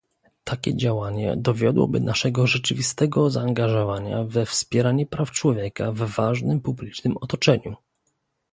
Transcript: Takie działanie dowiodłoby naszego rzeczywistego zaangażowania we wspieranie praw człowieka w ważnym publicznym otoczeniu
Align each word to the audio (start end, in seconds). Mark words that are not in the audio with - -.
Takie 0.43 0.77
działanie 0.77 1.33
dowiodłoby 1.37 1.99
naszego 1.99 2.47
rzeczywistego 2.47 3.29
zaangażowania 3.29 4.23
we 4.23 4.45
wspieranie 4.45 5.05
praw 5.05 5.31
człowieka 5.31 5.91
w 5.91 5.95
ważnym 5.97 6.61
publicznym 6.61 7.17
otoczeniu 7.21 7.75